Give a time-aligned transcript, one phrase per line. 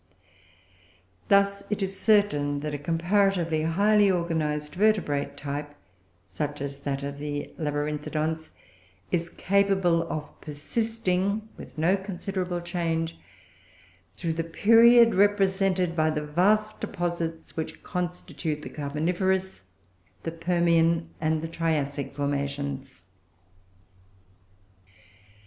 [1.27, 5.75] Thus it is certain that a comparatively highly organised vertebrate type,
[6.25, 8.49] such as that of the Labyrinthodonts,
[9.11, 13.15] is capable of persisting, with no considerable change,
[14.17, 19.65] through the period represented by the vast deposits which constitute the Carboniferous,
[20.23, 23.03] the Permian, and the Triassic formations.